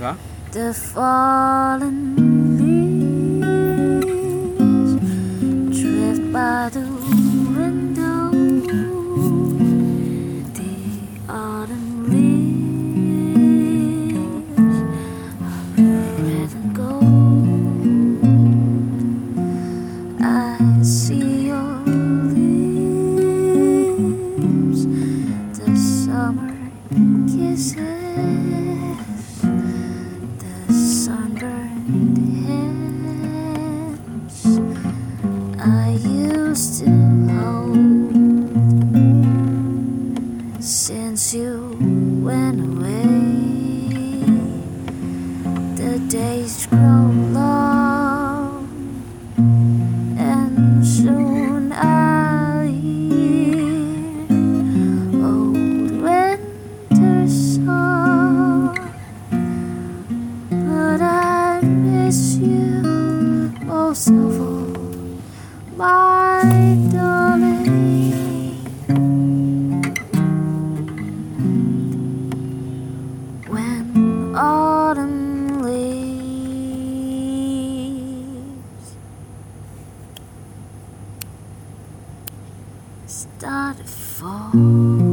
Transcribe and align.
the 0.00 0.72
fallen 0.72 2.16
leaves 2.56 3.44
drift 5.78 6.32
by 6.32 6.70
the 6.72 6.80
window. 7.54 8.30
The 10.56 10.72
autumn 11.28 12.08
leaves 12.08 12.96
are 15.42 15.64
red 16.24 16.52
and 16.54 16.74
gold. 16.74 16.99
I 35.62 35.90
used 35.90 36.80
to 36.84 36.90
hold 37.28 38.14
since 40.64 41.34
you 41.34 41.76
went 42.22 42.60
away. 42.60 44.24
The 45.76 45.98
days 46.08 46.66
grow 46.66 46.99
my 65.80 66.76
darling. 66.92 67.64
When 73.48 74.34
autumn 74.36 75.62
leaves 75.62 76.56
start 83.06 83.78
to 83.78 83.84
fall. 83.84 85.09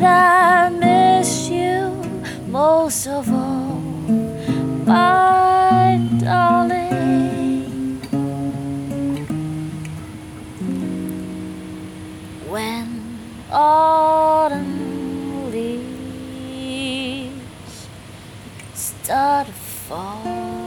But 0.00 0.06
I 0.06 0.68
miss 0.68 1.48
you 1.48 1.90
most 2.46 3.08
of 3.08 3.28
all, 3.32 3.80
my 4.86 5.98
darling. 6.20 7.98
when 12.46 13.18
autumn 13.50 15.50
leaves 15.50 17.32
start 18.74 19.48
to 19.48 19.52
fall. 19.52 20.57